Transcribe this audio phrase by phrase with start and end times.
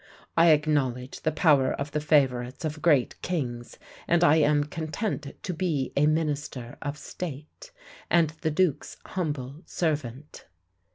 [0.35, 3.77] I acknowledge the power of the favourites of great kings,
[4.07, 7.71] and I am content to be a minister of state,
[8.09, 10.47] and the duke's humble servant."